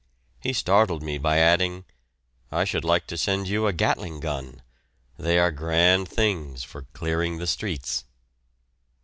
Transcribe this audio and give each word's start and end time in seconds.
He 0.39 0.51
startled 0.51 1.03
me 1.03 1.19
by 1.19 1.37
adding, 1.37 1.85
"I 2.51 2.63
should 2.65 2.83
like 2.83 3.05
to 3.05 3.17
send 3.17 3.47
you 3.47 3.67
a 3.67 3.71
Gatling 3.71 4.19
gun; 4.19 4.63
they 5.15 5.37
are 5.37 5.51
grand 5.51 6.09
things 6.09 6.63
for 6.63 6.87
clearing 6.93 7.37
the 7.37 7.45
streets." 7.45 8.05